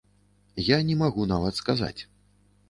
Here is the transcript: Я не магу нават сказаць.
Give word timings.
Я 0.67 0.79
не 0.87 0.95
магу 1.01 1.27
нават 1.33 1.61
сказаць. 1.61 2.01